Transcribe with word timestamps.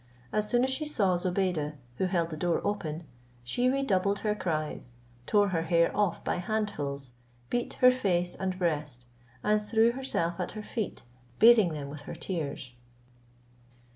As 0.33 0.49
soon 0.49 0.63
as 0.63 0.71
she 0.71 0.83
saw 0.83 1.15
Zobeide, 1.15 1.75
who 1.97 2.05
held 2.05 2.31
the 2.31 2.35
door 2.35 2.59
open, 2.65 3.03
she 3.43 3.69
redoubled 3.69 4.17
her 4.25 4.33
cries, 4.33 4.93
tore 5.27 5.49
her 5.49 5.61
hair 5.61 5.95
off 5.95 6.23
by 6.23 6.37
handfuls, 6.37 7.11
beat 7.51 7.73
her 7.75 7.91
face 7.91 8.33
and 8.33 8.57
breast, 8.57 9.05
and 9.43 9.61
threw 9.61 9.91
herself 9.91 10.39
at 10.39 10.53
her 10.53 10.63
feet, 10.63 11.03
bathing 11.37 11.73
them 11.73 11.89
with 11.91 12.01
her 12.09 12.15
tears. 12.15 12.73